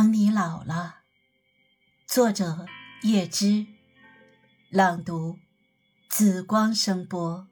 [0.00, 1.00] 当你老了，
[2.06, 2.64] 作者
[3.02, 3.66] 叶芝，
[4.70, 5.38] 朗读
[6.08, 7.46] 紫光声波。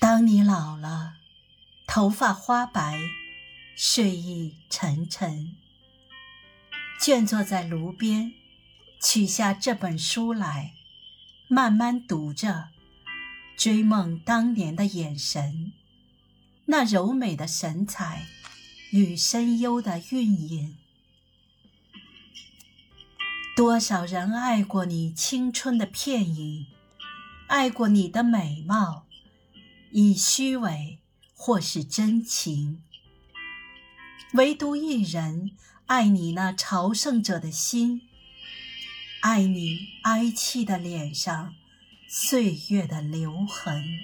[0.00, 1.16] 当你老了，
[1.86, 2.98] 头发花白，
[3.76, 5.54] 睡意沉沉，
[6.98, 8.32] 倦坐在炉边，
[9.02, 10.72] 取下这本书来，
[11.46, 12.70] 慢慢读着。
[13.56, 15.72] 追梦当年的眼神，
[16.66, 18.26] 那柔美的神采
[18.90, 20.76] 与深幽的韵影。
[23.56, 26.66] 多少人爱过你青春的片影，
[27.46, 29.06] 爱过你的美貌，
[29.92, 30.98] 以虚伪
[31.34, 32.82] 或是真情。
[34.32, 35.52] 唯独一人
[35.86, 38.02] 爱你那朝圣者的心，
[39.20, 41.54] 爱你哀戚的脸上。
[42.08, 44.00] 岁月的留痕，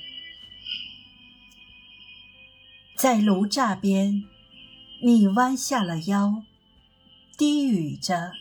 [2.97, 4.25] 在炉栅边，
[5.03, 6.45] 你弯下了腰，
[7.39, 8.33] 低语着，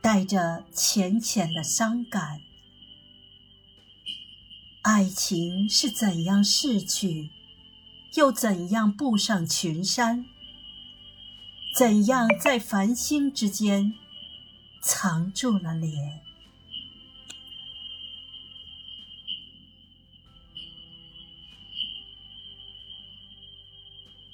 [0.00, 2.40] 带着浅浅的伤感。
[4.82, 7.30] 爱情是怎样逝去，
[8.14, 10.24] 又怎样步上群山？
[11.74, 13.94] 怎样在繁星之间
[14.80, 16.27] 藏住了脸？